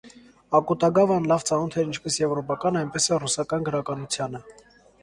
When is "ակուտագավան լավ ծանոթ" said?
0.59-1.77